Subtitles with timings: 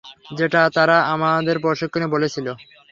[0.37, 2.47] যেটা তারা আমাদের প্রশিক্ষণে বলেছিল?